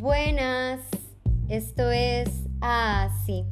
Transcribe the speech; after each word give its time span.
Buenas, 0.00 0.80
esto 1.50 1.90
es 1.90 2.30
Así, 2.62 3.44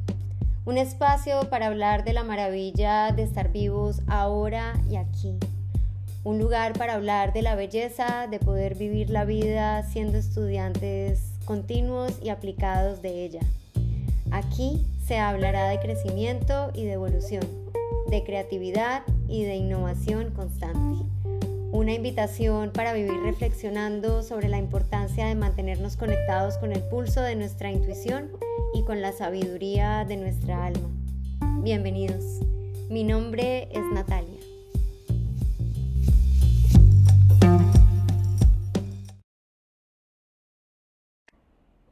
un 0.65 0.79
espacio 0.79 1.47
para 1.47 1.67
hablar 1.67 2.03
de 2.03 2.13
la 2.13 2.23
maravilla 2.23 3.11
de 3.11 3.21
estar 3.21 3.51
vivos 3.51 4.01
ahora 4.07 4.73
y 4.89 4.95
aquí. 4.95 5.37
Un 6.23 6.39
lugar 6.39 6.73
para 6.73 6.95
hablar 6.95 7.33
de 7.33 7.43
la 7.43 7.53
belleza 7.53 8.25
de 8.25 8.39
poder 8.39 8.73
vivir 8.73 9.11
la 9.11 9.25
vida 9.25 9.83
siendo 9.83 10.17
estudiantes 10.17 11.33
continuos 11.45 12.17
y 12.19 12.29
aplicados 12.29 13.03
de 13.03 13.25
ella. 13.25 13.41
Aquí 14.31 14.87
se 15.05 15.19
hablará 15.19 15.69
de 15.69 15.79
crecimiento 15.79 16.71
y 16.73 16.85
de 16.85 16.93
evolución, 16.93 17.43
de 18.09 18.23
creatividad 18.23 19.03
y 19.27 19.43
de 19.43 19.55
innovación 19.55 20.31
constante. 20.31 21.05
Una 21.71 21.93
invitación 21.93 22.71
para 22.71 22.93
vivir 22.93 23.13
reflexionando 23.21 24.23
sobre 24.23 24.49
la 24.49 24.57
importancia 24.57 25.27
de 25.27 25.35
mantenernos 25.35 25.97
conectados 25.97 26.57
con 26.57 26.71
el 26.71 26.81
pulso 26.81 27.21
de 27.21 27.35
nuestra 27.35 27.71
intuición 27.71 28.31
y 28.73 28.83
con 28.85 29.03
la 29.03 29.11
sabiduría 29.11 30.03
de 30.03 30.17
nuestra 30.17 30.65
alma. 30.65 30.89
Bienvenidos. 31.61 32.39
Mi 32.89 33.03
nombre 33.03 33.69
es 33.71 33.83
Natalia. 33.93 34.39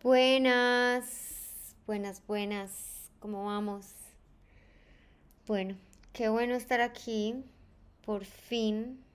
Buenas, 0.01 1.75
buenas, 1.85 2.23
buenas. 2.25 3.11
¿Cómo 3.19 3.45
vamos? 3.45 3.93
Bueno, 5.45 5.75
qué 6.13 6.29
bueno 6.29 6.55
estar 6.55 6.81
aquí. 6.81 7.43
Por 8.03 8.25
fin. 8.25 9.06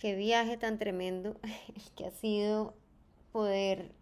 Qué 0.00 0.16
viaje 0.16 0.56
tan 0.56 0.78
tremendo 0.78 1.36
el 1.42 1.82
que 1.94 2.06
ha 2.06 2.10
sido 2.10 2.72
poder 3.32 3.92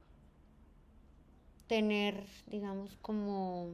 tener, 1.67 2.25
digamos, 2.47 2.97
como 3.03 3.73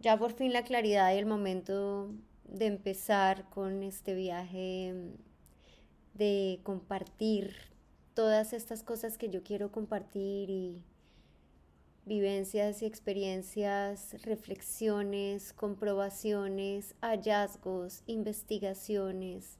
ya 0.00 0.18
por 0.18 0.32
fin 0.32 0.54
la 0.54 0.64
claridad 0.64 1.14
y 1.14 1.18
el 1.18 1.26
momento 1.26 2.08
de 2.44 2.64
empezar 2.64 3.46
con 3.50 3.82
este 3.82 4.14
viaje, 4.14 4.94
de 6.14 6.60
compartir 6.62 7.54
todas 8.14 8.54
estas 8.54 8.82
cosas 8.82 9.18
que 9.18 9.28
yo 9.28 9.42
quiero 9.42 9.70
compartir 9.70 10.48
y 10.48 10.82
vivencias 12.06 12.80
y 12.80 12.86
experiencias, 12.86 14.16
reflexiones, 14.22 15.52
comprobaciones, 15.52 16.94
hallazgos, 17.02 18.02
investigaciones 18.06 19.58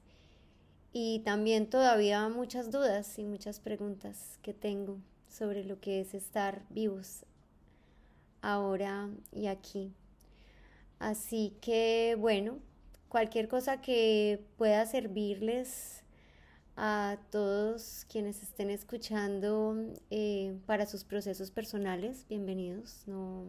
y 0.99 1.19
también 1.19 1.69
todavía 1.69 2.27
muchas 2.27 2.71
dudas 2.71 3.19
y 3.19 3.23
muchas 3.23 3.59
preguntas 3.59 4.39
que 4.41 4.51
tengo 4.51 4.97
sobre 5.29 5.63
lo 5.63 5.79
que 5.79 6.01
es 6.01 6.15
estar 6.15 6.63
vivos 6.71 7.23
ahora 8.41 9.07
y 9.31 9.45
aquí. 9.45 9.93
Así 10.97 11.55
que 11.61 12.17
bueno, 12.19 12.57
cualquier 13.09 13.47
cosa 13.47 13.79
que 13.79 14.43
pueda 14.57 14.87
servirles 14.87 16.03
a 16.75 17.19
todos 17.29 18.07
quienes 18.09 18.41
estén 18.41 18.71
escuchando 18.71 19.75
eh, 20.09 20.57
para 20.65 20.87
sus 20.87 21.03
procesos 21.03 21.51
personales. 21.51 22.25
Bienvenidos. 22.27 23.03
No, 23.05 23.45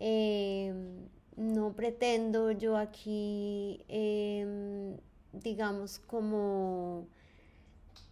em, 0.00 1.06
no 1.36 1.76
pretendo 1.76 2.50
yo 2.50 2.76
aquí, 2.76 3.84
em, 3.86 4.96
digamos, 5.42 5.98
como 6.00 7.06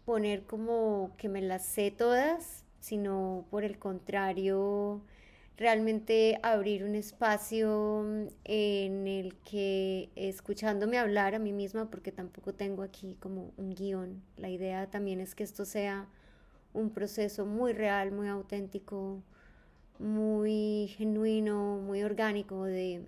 poner 0.04 0.44
como 0.44 1.12
que 1.16 1.28
me 1.28 1.40
las 1.40 1.64
sé 1.64 1.90
todas, 1.90 2.64
sino 2.80 3.46
por 3.50 3.64
el 3.64 3.78
contrario, 3.78 5.00
realmente 5.56 6.38
abrir 6.42 6.84
un 6.84 6.94
espacio 6.94 8.04
mm, 8.04 8.26
en 8.44 9.06
el 9.06 9.34
que 9.36 10.10
escuchándome 10.16 10.98
hablar 10.98 11.34
a 11.34 11.38
mí 11.38 11.52
misma, 11.52 11.90
porque 11.90 12.12
tampoco 12.12 12.54
tengo 12.54 12.82
aquí 12.82 13.16
como 13.20 13.52
un 13.56 13.74
guion, 13.74 14.22
la 14.36 14.50
idea 14.50 14.90
también 14.90 15.20
es 15.20 15.34
que 15.34 15.44
esto 15.44 15.64
sea 15.64 16.08
un 16.74 16.90
proceso 16.90 17.46
muy 17.46 17.72
real, 17.72 18.12
muy 18.12 18.28
auténtico, 18.28 19.22
muy 19.98 20.88
genuino, 20.96 21.78
muy 21.78 22.02
orgánico 22.02 22.64
de, 22.64 23.02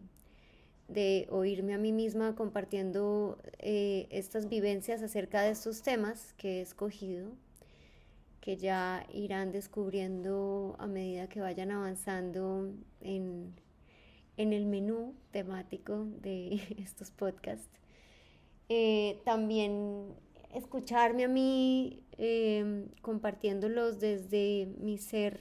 de 0.88 1.26
oírme 1.30 1.74
a 1.74 1.78
mí 1.78 1.92
misma 1.92 2.34
compartiendo 2.34 3.38
eh, 3.58 4.06
estas 4.10 4.48
vivencias 4.48 5.02
acerca 5.02 5.42
de 5.42 5.50
estos 5.50 5.82
temas 5.82 6.32
que 6.34 6.58
he 6.58 6.60
escogido 6.60 7.32
que 8.47 8.56
ya 8.56 9.04
irán 9.12 9.50
descubriendo 9.50 10.76
a 10.78 10.86
medida 10.86 11.28
que 11.28 11.41
vayan 11.41 11.72
avanzando 11.72 12.70
en, 13.00 13.52
el 14.36 14.66
menú 14.66 15.16
temático 15.32 16.06
de 16.22 16.60
estos 16.78 17.10
podcasts. 17.10 17.68
Eh, 18.68 19.20
también 19.24 20.14
escucharme 20.54 21.24
a 21.24 21.28
mí 21.28 22.04
em, 22.18 22.86
compartiéndolos 23.03 23.98
desde 23.98 24.68
mi 24.78 24.97
ser 24.98 25.41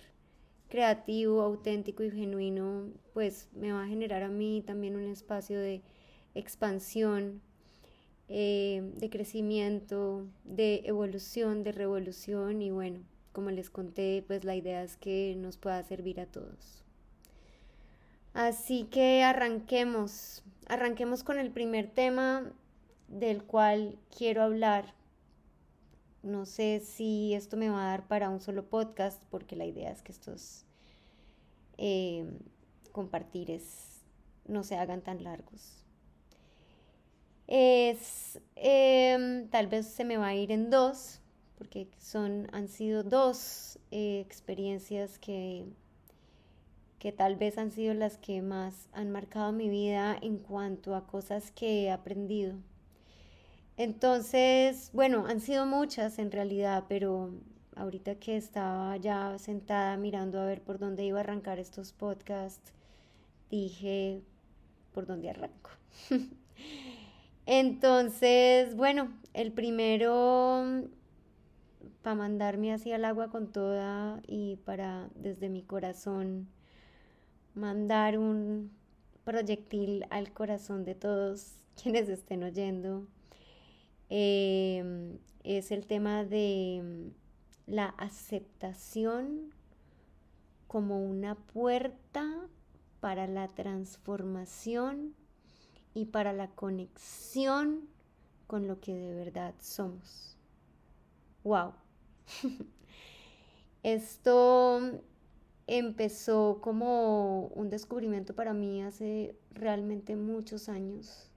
creativo, 0.70 1.42
auténtico 1.42 2.04
y 2.04 2.12
genuino, 2.12 2.90
pues 3.14 3.48
me 3.54 3.72
va 3.72 3.84
a 3.84 3.88
generar 3.88 4.24
a 4.24 4.30
mí 4.30 4.64
también 4.66 4.96
un 4.96 5.08
espacio 5.08 5.60
de 5.60 5.82
expansión 6.34 7.42
eh, 8.28 8.92
de 8.96 9.10
crecimiento, 9.10 10.26
de 10.44 10.82
evolución, 10.86 11.64
de 11.64 11.72
revolución 11.72 12.62
y 12.62 12.72
bueno, 12.72 13.02
como 13.32 13.52
les 13.52 13.70
conté, 13.70 14.24
pues 14.26 14.44
la 14.44 14.56
idea 14.56 14.84
es 14.84 14.98
que 14.98 15.36
nos 15.38 15.58
pueda 15.58 15.84
servir 15.84 16.20
a 16.20 16.26
todos. 16.26 16.84
Así 18.34 18.86
que 18.86 19.24
arranquemos, 19.24 20.44
arranquemos 20.68 21.24
con 21.24 21.38
el 21.38 21.52
primer 21.52 21.88
tema 21.88 22.52
del 23.08 23.44
cual 23.44 23.98
quiero 24.16 24.42
hablar. 24.42 24.94
No 26.26 26.46
sé 26.46 26.82
si 26.84 27.34
esto 27.34 27.56
me 27.56 27.70
va 27.70 27.86
a 27.86 27.92
dar 27.92 28.08
para 28.08 28.30
un 28.30 28.42
solo 28.42 28.66
podcast, 28.66 29.24
porque 29.30 29.56
la 29.56 29.66
idea 29.66 29.92
es 29.92 30.02
que 30.02 30.12
estos 30.12 30.66
eh, 31.78 32.26
compartires 32.92 34.02
no 34.46 34.64
se 34.64 34.76
hagan 34.76 35.02
tan 35.02 35.24
largos 35.24 35.86
es, 37.48 38.40
em, 38.56 39.48
tal 39.50 39.68
vez 39.68 39.88
se 39.88 40.04
me 40.06 40.18
va 40.18 40.28
a 40.28 40.36
ir 40.36 40.52
en 40.52 40.70
dos, 40.70 41.22
porque 41.58 41.88
son, 42.00 42.48
han 42.52 42.68
sido 42.68 43.04
dos 43.04 43.80
eh, 43.92 44.20
experiencias 44.20 45.20
que, 45.20 45.66
que 47.00 47.12
tal 47.12 47.36
vez 47.36 47.58
han 47.58 47.72
sido 47.72 47.94
las 47.94 48.18
que 48.18 48.42
más 48.42 48.90
han 48.94 49.12
marcado 49.12 49.52
mi 49.52 49.70
vida 49.70 50.18
en 50.22 50.38
cuanto 50.38 50.96
a 50.96 51.08
cosas 51.08 51.52
que 51.52 51.84
he 51.84 51.92
aprendido. 51.92 52.56
Entonces, 53.78 54.90
bueno, 54.94 55.26
han 55.28 55.42
sido 55.42 55.66
muchas 55.66 56.18
en 56.20 56.32
realidad, 56.32 56.86
pero 56.88 57.32
ahorita 57.76 58.16
que 58.16 58.38
estaba 58.38 58.96
ya 58.98 59.38
sentada 59.38 59.98
mirando 59.98 60.40
a 60.40 60.46
ver 60.46 60.62
por 60.62 60.80
dónde 60.80 61.04
iba 61.04 61.18
a 61.20 61.22
arrancar 61.22 61.60
estos 61.60 61.92
podcasts, 61.92 62.74
dije, 63.50 64.22
¿por 64.94 65.06
dónde 65.06 65.30
arranco? 65.30 65.72
Entonces, 67.46 68.76
bueno, 68.76 69.12
el 69.34 69.52
primero 69.52 70.88
para 72.02 72.16
mandarme 72.16 72.74
hacia 72.74 72.96
el 72.96 73.06
agua 73.06 73.30
con 73.30 73.52
toda 73.52 74.22
y 74.28 74.58
para 74.58 75.10
desde 75.16 75.50
mi 75.50 75.64
corazón 75.64 76.48
mandar 77.56 78.18
un 78.18 78.72
proyectil 79.24 80.06
al 80.12 80.32
corazón 80.32 80.86
de 80.86 80.96
todos 80.96 81.56
quienes 81.82 82.08
estén 82.10 82.44
oyendo 82.44 83.08
em, 84.10 85.18
es 85.44 85.72
el 85.72 85.86
tema 85.86 86.24
de 86.24 87.12
la 87.68 87.88
aceptación 87.98 89.54
como 90.68 91.04
una 91.04 91.36
puerta 91.36 92.48
para 93.00 93.28
la 93.28 93.48
transformación 93.48 95.16
y 95.94 96.06
para 96.06 96.34
la 96.34 96.50
conexión 96.50 97.88
con 98.48 98.68
lo 98.68 98.80
que 98.80 98.94
de 98.94 99.14
verdad 99.14 99.56
somos. 99.60 100.38
¡Wow! 101.44 101.74
Esto 103.84 105.02
empezó 105.68 106.60
como 106.62 107.48
un 107.48 107.70
descubrimiento 107.70 108.36
para 108.36 108.54
mí 108.54 108.84
hace 108.84 109.36
realmente 109.52 110.16
muchos 110.16 110.70
años. 110.70 111.32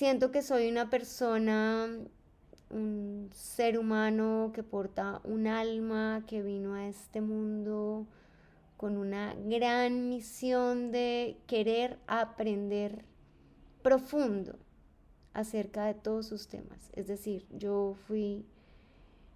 Siento 0.00 0.30
que 0.30 0.40
soy 0.40 0.70
una 0.70 0.88
persona, 0.88 1.86
un 2.70 3.28
ser 3.34 3.78
humano 3.78 4.50
que 4.54 4.62
porta 4.62 5.20
un 5.24 5.46
alma, 5.46 6.24
que 6.26 6.40
vino 6.40 6.72
a 6.72 6.88
este 6.88 7.20
mundo 7.20 8.06
con 8.78 8.96
una 8.96 9.34
gran 9.34 10.08
misión 10.08 10.90
de 10.90 11.36
querer 11.46 11.98
aprender 12.06 13.04
profundo 13.82 14.58
acerca 15.34 15.84
de 15.84 15.92
todos 15.92 16.28
sus 16.28 16.48
temas. 16.48 16.88
Es 16.94 17.06
decir, 17.06 17.46
yo 17.50 17.94
fui, 18.06 18.46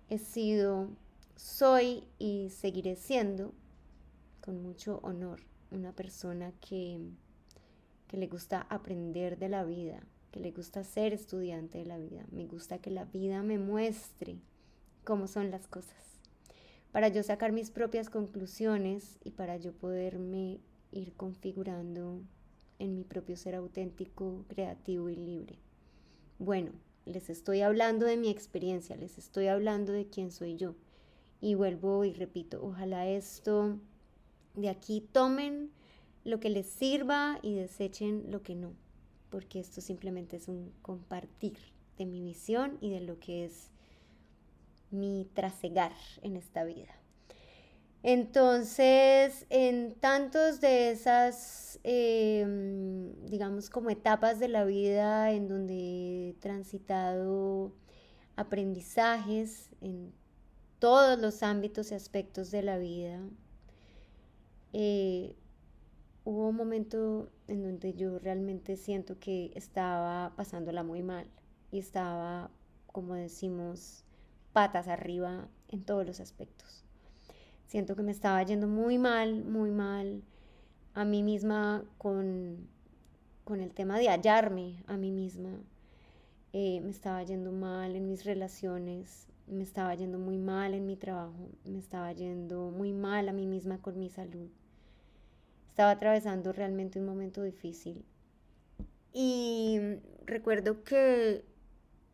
he 0.09 0.17
sido 0.17 0.89
soy 1.37 2.05
y 2.19 2.49
seguiré 2.49 2.97
siendo 2.97 3.53
con 4.41 4.63
mucho 4.63 4.99
honor 5.03 5.41
una 5.71 5.93
persona 5.93 6.53
que, 6.63 7.01
que 8.09 8.17
le 8.17 8.29
gusta 8.29 8.67
aprender 8.71 9.39
de 9.39 9.51
la 9.51 9.63
vida, 9.65 10.01
que 10.35 10.41
le 10.41 10.51
gusta 10.51 10.83
ser 10.83 11.13
estudiante 11.13 11.79
de 11.79 11.87
la 11.87 11.97
vida. 11.97 12.27
Me 12.33 12.45
gusta 12.45 12.79
que 12.79 12.91
la 12.91 13.05
vida 13.05 13.45
me 13.45 13.57
muestre 13.57 14.41
cómo 15.05 15.29
son 15.29 15.53
las 15.53 15.69
cosas, 15.69 16.19
para 16.91 17.07
yo 17.07 17.23
sacar 17.23 17.53
mis 17.53 17.71
propias 17.71 18.11
conclusiones 18.11 19.17
y 19.23 19.31
para 19.31 19.59
yo 19.59 19.73
poderme 19.73 20.59
ir 20.91 21.13
configurando 21.13 22.21
en 22.81 22.97
mi 22.97 23.05
propio 23.05 23.37
ser 23.37 23.55
auténtico, 23.55 24.45
creativo 24.49 25.09
y 25.09 25.15
libre. 25.15 25.61
Bueno, 26.41 26.73
les 27.07 27.31
estoy 27.31 27.61
hablando 27.61 28.05
de 28.05 28.17
mi 28.17 28.29
experiencia, 28.29 28.97
les 28.97 29.19
estoy 29.19 29.47
hablando 29.47 29.93
de 29.93 30.09
quién 30.09 30.33
soy 30.33 30.57
yo. 30.57 30.75
Y 31.41 31.55
vuelvo 31.55 32.05
y 32.05 32.13
repito, 32.13 32.61
ojalá 32.61 33.07
esto 33.07 33.79
de 34.57 34.69
aquí 34.69 35.01
tomen 35.13 35.71
lo 36.25 36.41
que 36.41 36.51
les 36.51 36.67
sirva 36.67 37.39
y 37.41 37.55
desechen 37.55 38.33
lo 38.33 38.43
que 38.43 38.57
no, 38.57 38.73
porque 39.35 39.59
esto 39.59 39.81
simplemente 39.81 40.37
es 40.37 40.47
un 40.47 40.73
compartir 40.81 41.59
de 41.99 42.07
mi 42.07 42.23
visión 42.23 42.79
y 42.81 42.91
de 42.91 43.01
lo 43.01 43.19
que 43.19 43.45
es 43.45 43.69
mi 44.93 45.29
trasegar 45.35 45.91
en 46.23 46.37
esta 46.37 46.63
vida. 46.63 46.95
Entonces, 48.05 49.45
en 49.51 49.97
tantos 49.97 50.61
de 50.61 50.93
esas, 50.93 51.81
em, 51.83 53.13
digamos, 53.27 53.71
como 53.71 53.91
etapas 53.91 54.39
de 54.39 54.47
la 54.47 54.65
vida 54.65 55.33
en 55.33 55.49
donde 55.49 56.29
he 56.29 56.35
transitado 56.35 57.73
aprendizajes 58.37 59.69
en 59.81 60.13
todos 60.79 61.19
los 61.19 61.43
ámbitos 61.43 61.91
y 61.91 61.97
aspectos 61.97 62.53
de 62.53 62.63
la 62.63 62.79
vida, 62.79 63.21
eh, 64.73 65.35
hubo 66.25 66.49
un 66.49 66.57
momento 66.57 67.29
en 67.49 67.63
donde 67.63 67.93
yo 67.95 68.19
realmente 68.19 68.77
siento 68.77 69.19
que 69.19 69.53
estaba 69.55 70.35
pasándola 70.37 70.83
muy 70.83 71.03
mal 71.03 71.27
y 71.71 71.79
estaba, 71.79 72.51
como 72.87 73.15
decimos, 73.15 74.05
patas 74.53 74.89
arriba 74.89 75.49
en 75.69 75.85
todos 75.85 76.07
los 76.07 76.21
aspectos. 76.21 76.85
Siento 77.67 77.95
que 77.97 78.03
me 78.03 78.13
estaba 78.13 78.43
yendo 78.43 78.69
muy 78.69 78.99
mal, 78.99 79.45
muy 79.45 79.71
mal 79.71 80.23
a 80.95 81.05
mí 81.05 81.23
misma 81.23 81.85
con, 81.99 82.69
con 83.45 83.61
el 83.61 83.73
tema 83.75 83.99
de 83.99 84.09
hallarme 84.09 84.83
a 84.87 84.97
mí 84.97 85.11
misma. 85.11 85.51
Eh, 86.53 86.81
me 86.81 86.91
estaba 86.91 87.23
yendo 87.25 87.53
mal 87.53 87.97
en 87.97 88.07
mis 88.07 88.25
relaciones, 88.25 89.27
me 89.47 89.65
estaba 89.65 89.95
yendo 89.95 90.19
muy 90.19 90.39
mal 90.39 90.73
en 90.73 90.87
mi 90.87 90.97
trabajo, 90.97 91.51
me 91.65 91.79
estaba 91.79 92.13
yendo 92.13 92.71
muy 92.71 92.93
mal 92.93 93.29
a 93.29 93.33
mí 93.33 93.47
misma 93.47 93.79
con 93.83 93.99
mi 93.99 94.09
salud. 94.09 94.49
Estaba 95.75 95.91
atravesando 95.91 96.53
realmente 96.53 97.01
un 97.01 97.05
momento 97.05 97.43
difícil. 97.43 98.05
Y 99.13 99.81
recuerdo 100.25 100.85
que 100.85 101.45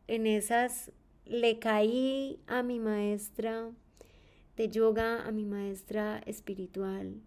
en 0.07 0.27
esas 0.27 0.91
le 1.27 1.59
caí 1.59 2.41
a 2.47 2.63
mi 2.63 2.81
maestra 2.81 3.71
de 4.57 4.69
yoga, 4.71 5.27
a 5.27 5.31
mi 5.31 5.45
maestra 5.45 6.23
espiritual, 6.25 7.21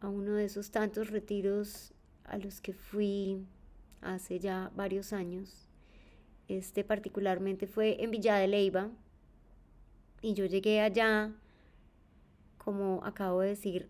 a 0.00 0.08
uno 0.08 0.32
de 0.32 0.46
esos 0.46 0.72
tantos 0.72 1.10
retiros 1.10 1.94
a 2.24 2.38
los 2.38 2.60
que 2.60 2.72
fui 2.72 3.46
hace 4.00 4.40
ya 4.40 4.72
varios 4.74 5.12
años. 5.12 5.68
Este 6.48 6.82
particularmente 6.82 7.68
fue 7.68 8.02
en 8.02 8.10
Villa 8.10 8.34
de 8.34 8.48
Leiva 8.48 8.90
y 10.22 10.34
yo 10.34 10.44
llegué 10.44 10.80
allá, 10.80 11.30
como 12.58 13.04
acabo 13.04 13.42
de 13.42 13.50
decir, 13.50 13.88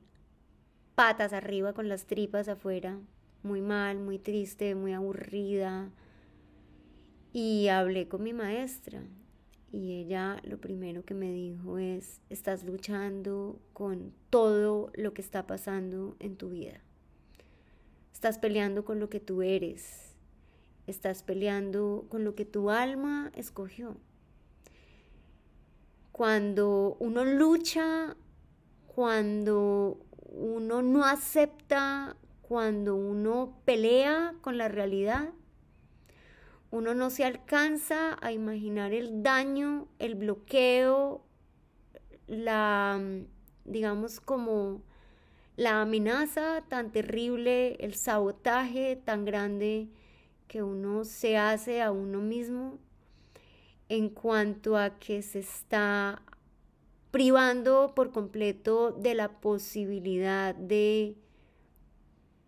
patas 1.03 1.33
arriba 1.33 1.73
con 1.73 1.89
las 1.89 2.07
tripas 2.07 2.47
afuera, 2.47 2.97
muy 3.43 3.61
mal, 3.61 3.99
muy 3.99 4.21
triste, 4.21 4.77
muy 4.77 4.93
aburrida. 4.93 5.91
Y 7.33 7.67
hablé 7.67 8.07
con 8.07 8.23
mi 8.23 8.33
maestra 8.33 9.03
y 9.73 9.95
ella 9.95 10.37
lo 10.45 10.61
primero 10.61 11.05
que 11.05 11.15
me 11.15 11.33
dijo 11.33 11.79
es, 11.79 12.21
estás 12.31 12.63
luchando 12.63 13.59
con 13.73 14.13
todo 14.31 14.93
lo 14.95 15.13
que 15.13 15.23
está 15.23 15.45
pasando 15.45 16.15
en 16.21 16.37
tu 16.37 16.51
vida. 16.51 16.81
Estás 18.13 18.39
peleando 18.39 18.85
con 18.85 19.01
lo 19.01 19.11
que 19.11 19.19
tú 19.19 19.43
eres. 19.43 20.15
Estás 20.87 21.25
peleando 21.25 22.07
con 22.11 22.23
lo 22.23 22.37
que 22.37 22.45
tu 22.45 22.71
alma 22.71 23.33
escogió. 23.35 23.97
Cuando 26.13 26.97
uno 27.01 27.25
lucha, 27.25 28.15
cuando 28.87 29.99
uno 30.33 30.83
no 30.83 31.05
acepta, 31.05 32.17
cuando 32.41 32.97
uno 32.97 33.57
pelea 33.65 34.35
con 34.41 34.59
la 34.59 34.69
realidad, 34.69 35.31
uno 36.71 36.95
no 36.95 37.11
se 37.11 37.25
alcanza 37.25 38.19
a 38.21 38.33
imaginar 38.33 38.93
el 38.93 39.23
daño, 39.23 39.89
el 39.99 40.15
bloqueo, 40.15 41.23
la, 42.27 43.01
digamos, 43.65 44.21
como 44.21 44.83
la 45.57 45.83
amenaza 45.83 46.63
tan 46.69 46.93
terrible, 46.93 47.77
el 47.81 47.95
sabotaje 47.95 48.97
tan 48.97 49.25
grande 49.25 49.89
que 50.49 50.63
uno 50.63 51.05
se 51.05 51.37
hace 51.37 51.83
a 51.83 51.93
uno 51.93 52.21
mismo 52.21 52.79
en 53.89 54.09
cuanto 54.09 54.77
a 54.77 54.99
que 54.99 55.23
se 55.23 55.41
está 55.41 56.23
privando 57.13 57.93
por 57.95 58.11
completo 58.11 58.91
de 58.91 59.15
la 59.15 59.41
posibilidad 59.41 60.55
de 60.55 61.15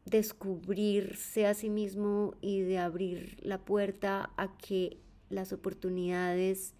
descubrirse 0.06 1.46
a 1.46 1.54
sí 1.54 1.68
mismo 1.68 2.34
y 2.40 2.62
de 2.62 2.78
abrir 2.78 3.36
la 3.42 3.58
puerta 3.58 4.30
a 4.36 4.56
que 4.56 4.98
las 5.28 5.52
oportunidades 5.52 6.74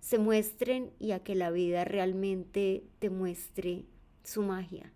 se 0.00 0.18
muestren 0.18 0.92
y 0.98 1.12
a 1.12 1.20
que 1.20 1.34
la 1.34 1.50
vida 1.50 1.84
realmente 1.84 2.84
te 2.98 3.10
muestre 3.10 3.84
su 4.24 4.42
magia. 4.42 4.92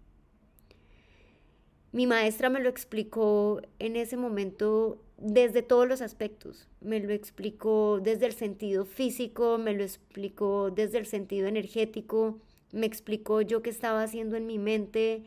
Mi 1.92 2.06
maestra 2.06 2.48
me 2.48 2.60
lo 2.60 2.70
explicó 2.70 3.60
en 3.78 3.96
ese 3.96 4.16
momento 4.16 5.02
desde 5.20 5.62
todos 5.62 5.86
los 5.86 6.00
aspectos. 6.00 6.66
Me 6.80 6.98
lo 6.98 7.12
explicó 7.12 8.00
desde 8.02 8.26
el 8.26 8.32
sentido 8.32 8.84
físico, 8.84 9.58
me 9.58 9.74
lo 9.74 9.84
explicó 9.84 10.70
desde 10.70 10.98
el 10.98 11.06
sentido 11.06 11.46
energético, 11.46 12.38
me 12.72 12.86
explicó 12.86 13.42
yo 13.42 13.62
qué 13.62 13.70
estaba 13.70 14.02
haciendo 14.02 14.36
en 14.36 14.46
mi 14.46 14.58
mente, 14.58 15.24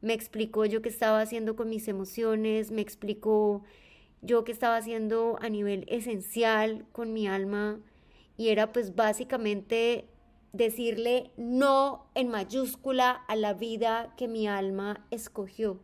me 0.00 0.14
explicó 0.14 0.64
yo 0.64 0.80
qué 0.80 0.88
estaba 0.88 1.20
haciendo 1.20 1.56
con 1.56 1.68
mis 1.68 1.88
emociones, 1.88 2.70
me 2.70 2.82
explicó 2.82 3.62
yo 4.20 4.44
qué 4.44 4.52
estaba 4.52 4.76
haciendo 4.76 5.36
a 5.40 5.48
nivel 5.48 5.84
esencial 5.88 6.86
con 6.92 7.12
mi 7.12 7.26
alma 7.26 7.80
y 8.36 8.48
era 8.48 8.72
pues 8.72 8.94
básicamente 8.94 10.06
decirle 10.52 11.30
no 11.36 12.06
en 12.14 12.28
mayúscula 12.28 13.10
a 13.10 13.36
la 13.36 13.54
vida 13.54 14.14
que 14.16 14.28
mi 14.28 14.46
alma 14.46 15.04
escogió. 15.10 15.80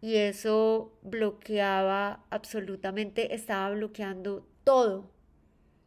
Y 0.00 0.16
eso 0.16 0.92
bloqueaba 1.02 2.24
absolutamente, 2.30 3.34
estaba 3.34 3.74
bloqueando 3.74 4.46
todo 4.64 5.10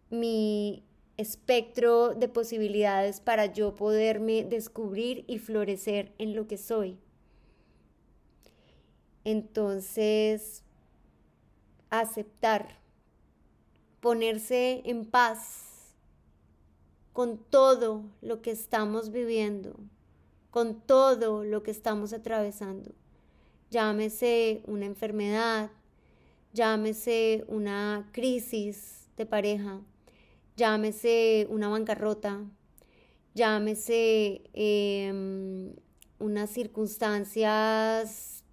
mi 0.10 0.84
espectro 1.18 2.16
de 2.16 2.28
posibilidades 2.28 3.20
para 3.20 3.46
yo 3.48 3.75
poderme 3.75 4.44
descubrir 4.44 5.25
y 5.28 5.38
florecer 5.38 6.13
en 6.18 6.36
lo 6.36 6.48
que 6.48 6.58
soy. 6.58 6.98
Entonces, 9.25 10.63
aceptar, 11.89 12.80
ponerse 14.00 14.82
en 14.86 15.06
paz 15.06 15.96
con 17.12 17.38
todo 17.38 18.06
lo 18.22 18.42
que 18.42 18.51
estamos 18.51 19.12
viviendo, 19.12 19.75
con 20.51 20.80
todo 20.80 21.44
lo 21.44 21.63
que 21.63 21.72
estamos 21.72 22.13
atravesando. 22.13 22.94
Llámese 23.72 24.62
una 24.66 24.86
enfermedad, 24.86 25.70
llámese 26.54 27.46
una 27.48 28.10
crisis 28.12 29.08
de 29.16 29.26
pareja, 29.26 29.82
llámese 30.56 31.46
una 31.50 31.68
bancarrota, 31.70 32.46
llámese 33.36 34.42
em, 34.54 35.74
unas 36.18 36.50
circunstancias, 36.50 38.44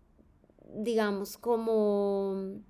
digamos, 0.74 1.38
como 1.38 2.60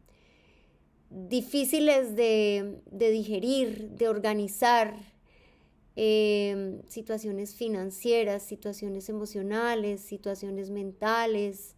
difíciles 1.11 2.15
de, 2.15 2.81
digerir, 2.93 3.91
de 3.91 4.09
organizar, 4.09 4.97
em, 5.97 6.83
situaciones 6.89 7.55
financieras, 7.55 8.43
situaciones 8.43 9.09
emocionales, 9.09 10.01
situaciones 10.01 10.71
mentales, 10.71 11.75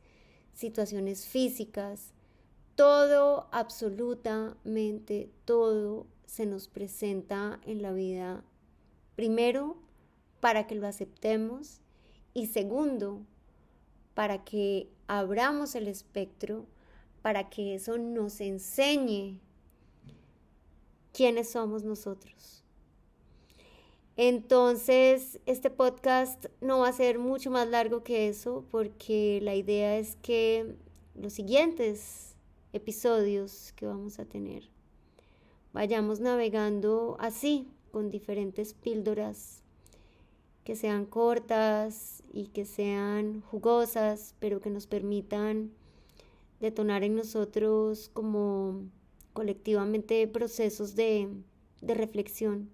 situaciones 0.58 1.24
físicas, 1.24 2.12
todo, 2.74 3.46
absolutamente 3.52 5.30
todo 5.44 6.08
se 6.26 6.46
nos 6.46 6.66
presenta 6.66 7.60
en 7.64 7.80
la 7.80 7.92
vida, 7.92 8.42
primero 9.14 9.76
para 10.40 10.66
que 10.66 10.74
lo 10.74 10.88
aceptemos 10.88 11.80
y 12.34 12.46
segundo, 12.46 13.20
para 14.14 14.42
que 14.44 14.88
abramos 15.06 15.76
el 15.76 15.86
espectro, 15.86 16.66
para 17.22 17.50
que 17.50 17.76
eso 17.76 17.96
nos 17.96 18.40
enseñe 18.40 19.38
quiénes 21.12 21.50
somos 21.50 21.84
nosotros. 21.84 22.57
Entonces, 24.20 25.38
este 25.46 25.70
podcast 25.70 26.46
no 26.60 26.80
va 26.80 26.88
a 26.88 26.92
ser 26.92 27.20
mucho 27.20 27.52
más 27.52 27.68
largo 27.68 28.02
que 28.02 28.26
eso 28.26 28.64
porque 28.68 29.38
la 29.42 29.54
idea 29.54 29.96
es 29.96 30.16
que 30.22 30.74
los 31.14 31.32
siguientes 31.32 32.34
episodios 32.72 33.72
que 33.76 33.86
vamos 33.86 34.18
a 34.18 34.24
tener 34.24 34.64
vayamos 35.72 36.18
navegando 36.18 37.16
así, 37.20 37.68
con 37.92 38.10
diferentes 38.10 38.74
píldoras 38.74 39.62
que 40.64 40.74
sean 40.74 41.06
cortas 41.06 42.24
y 42.32 42.48
que 42.48 42.64
sean 42.64 43.42
jugosas, 43.42 44.34
pero 44.40 44.60
que 44.60 44.68
nos 44.68 44.88
permitan 44.88 45.70
detonar 46.58 47.04
en 47.04 47.14
nosotros 47.14 48.10
como 48.12 48.82
colectivamente 49.32 50.26
procesos 50.26 50.96
de, 50.96 51.28
reflexión. 51.80 52.68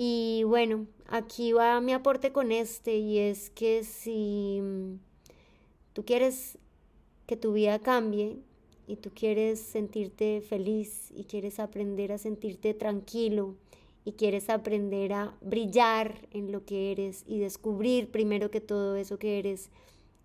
Y 0.00 0.44
bueno, 0.44 0.86
aquí 1.08 1.52
va 1.52 1.80
mi 1.80 1.92
aporte 1.92 2.30
con 2.30 2.52
este 2.52 2.98
y 2.98 3.18
es 3.18 3.50
que 3.50 3.82
si 3.82 4.62
tú 5.92 6.04
quieres 6.04 6.56
que 7.26 7.36
tu 7.36 7.52
vida 7.52 7.80
cambie 7.80 8.38
y 8.86 8.94
tú 8.94 9.10
quieres 9.12 9.58
sentirte 9.58 10.40
feliz 10.40 11.10
y 11.10 11.24
quieres 11.24 11.58
aprender 11.58 12.12
a 12.12 12.18
sentirte 12.18 12.74
tranquilo, 12.74 13.56
y 14.08 14.12
quieres 14.12 14.48
aprender 14.48 15.12
a 15.12 15.34
brillar 15.42 16.26
en 16.30 16.50
lo 16.50 16.64
que 16.64 16.92
eres 16.92 17.24
y 17.26 17.40
descubrir 17.40 18.10
primero 18.10 18.50
que 18.50 18.62
todo 18.62 18.96
eso 18.96 19.18
que 19.18 19.38
eres 19.38 19.68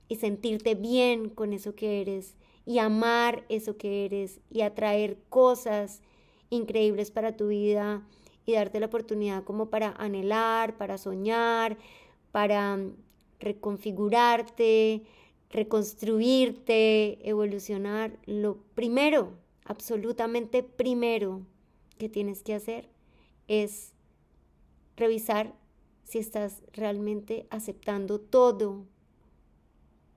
y 0.08 0.15
sentirte 0.15 0.75
bien 0.75 1.27
con 1.27 1.51
eso 1.51 1.75
que 1.75 2.00
eres 2.00 2.36
y 2.65 2.77
amar 2.77 3.44
eso 3.50 3.75
que 3.75 4.06
eres 4.06 4.39
y 4.50 4.62
atraer 4.62 5.18
cosas 5.27 6.01
increíbles 6.50 7.12
para 7.12 7.36
tu 7.36 7.50
vida 7.50 8.08
y 8.45 8.53
darte 8.53 8.79
la 8.79 8.88
oportunidad 8.88 9.43
como 9.43 9.69
para 9.69 9.91
anhelar, 9.91 10.77
para 10.77 10.97
soñar, 10.97 11.77
para 12.31 12.79
reconfigurarte, 13.39 15.03
reconstruirte, 15.50 17.27
evolucionar. 17.27 18.17
Lo 18.25 18.57
primero, 18.75 19.33
absolutamente 19.65 20.63
primero 20.63 21.41
que 21.97 22.09
tienes 22.09 22.43
que 22.43 22.55
hacer 22.55 22.89
es 23.47 23.93
revisar 24.97 25.53
si 26.03 26.19
estás 26.19 26.63
realmente 26.73 27.47
aceptando 27.50 28.19
todo 28.19 28.85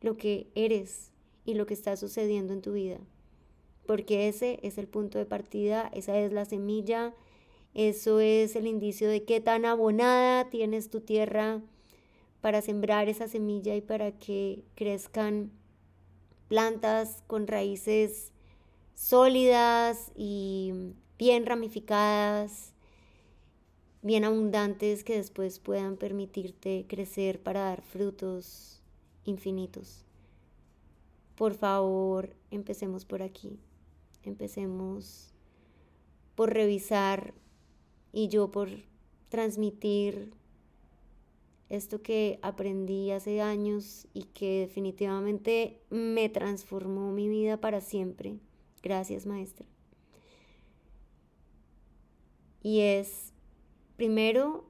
lo 0.01 0.17
que 0.17 0.49
eres 0.55 1.13
y 1.45 1.55
lo 1.55 1.67
que 1.67 1.75
está 1.75 1.97
sucediendo 1.97 2.53
en 2.53 2.63
tu 2.63 2.73
vida. 2.73 2.99
Porque 3.87 4.29
ese 4.29 4.59
es 4.63 4.79
el 4.79 4.89
punto 4.89 5.19
de 5.19 5.27
partida, 5.27 5.91
esa 5.95 6.19
es 6.19 6.33
la 6.33 6.45
semilla, 6.45 7.15
eso 7.77 8.21
es 8.21 8.57
el 8.57 8.67
indicio 8.67 9.09
de 9.09 9.25
qué 9.25 9.41
tan 9.41 9.65
abonada 9.65 10.49
tienes 10.51 10.89
tu 10.89 11.01
tierra 11.01 11.61
para 12.41 12.63
sembrar 12.63 13.09
esa 13.09 13.29
semilla 13.29 13.77
y 13.77 13.83
para 13.83 14.13
que 14.13 14.65
crezcan 14.75 15.51
plantas 16.49 17.23
con 17.27 17.47
raíces 17.47 18.33
sólidas 18.95 20.11
y 20.17 20.95
bien 21.19 21.45
ramificadas 21.45 22.73
bien 24.07 24.25
abundantes 24.25 25.03
que 25.03 25.17
después 25.17 25.59
puedan 25.59 25.97
permitirte 25.97 26.87
crecer 26.89 27.43
para 27.43 27.63
dar 27.63 27.83
frutos 27.83 28.81
infinitos. 29.25 30.05
Por 31.35 31.55
favor, 31.55 32.33
empecemos 32.53 33.05
por 33.05 33.21
aquí. 33.21 33.59
Empecemos 34.23 35.35
por 36.37 36.55
revisar 36.55 37.35
y 38.17 38.29
yo 38.29 38.51
por 38.51 38.71
transmitir 39.29 40.33
esto 41.69 42.01
que 42.01 42.39
aprendí 42.41 43.11
hace 43.11 43.43
años 43.43 44.07
y 44.15 44.23
que 44.23 44.61
definitivamente 44.61 45.83
me 45.91 46.29
transformó 46.29 47.13
mi 47.13 47.29
vida 47.29 47.61
para 47.61 47.81
siempre. 47.81 48.39
Gracias, 48.83 49.27
maestra. 49.27 49.67
Y 52.63 52.81
es 52.81 53.35
Primero, 53.97 54.65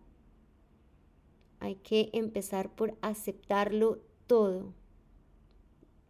hay 1.58 1.74
que 1.74 2.10
empezar 2.12 2.72
por 2.72 2.96
aceptarlo 3.00 3.98
todo, 4.28 4.72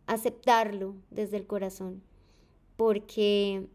aceptarlo 0.06 0.96
desde 1.10 1.38
el 1.38 1.46
corazón, 1.46 2.02
porque 2.76 3.68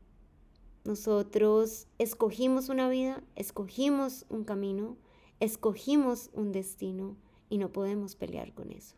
nosotros 0.83 1.87
escogimos 1.99 2.69
una 2.69 2.89
vida, 2.89 3.23
escogimos 3.35 4.25
un 4.29 4.43
camino, 4.43 4.97
escogimos 5.39 6.29
un 6.33 6.51
destino 6.51 7.17
y 7.49 7.59
no 7.59 7.71
podemos 7.71 8.15
pelear 8.15 8.53
con 8.53 8.71
eso. 8.71 8.95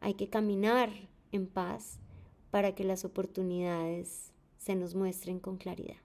Hay 0.00 0.14
que 0.14 0.28
caminar 0.28 0.90
en 1.32 1.46
paz 1.46 1.98
para 2.50 2.74
que 2.74 2.84
las 2.84 3.04
oportunidades 3.04 4.32
se 4.56 4.76
nos 4.76 4.94
muestren 4.94 5.40
con 5.40 5.56
claridad. 5.56 5.98